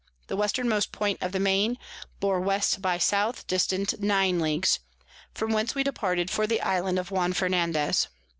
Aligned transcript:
the 0.25 0.35
Westermost 0.35 0.91
Point 0.91 1.21
of 1.21 1.31
the 1.31 1.39
Main 1.39 1.77
bore 2.19 2.39
W 2.39 2.59
by 2.79 2.95
S. 2.95 3.43
dist. 3.43 3.99
9 3.99 4.41
Ls. 4.41 4.79
from 5.35 5.53
whence 5.53 5.75
we 5.75 5.83
departed 5.83 6.31
for 6.31 6.47
the 6.47 6.59
Island 6.61 6.97
of 6.97 7.11
Juan 7.11 7.33
Fernandez. 7.33 8.07